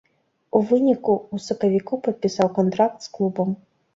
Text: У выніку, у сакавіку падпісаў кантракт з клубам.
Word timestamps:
У 0.59 0.61
выніку, 0.71 1.13
у 1.35 1.41
сакавіку 1.49 1.93
падпісаў 2.09 2.47
кантракт 2.57 2.99
з 3.09 3.15
клубам. 3.19 3.55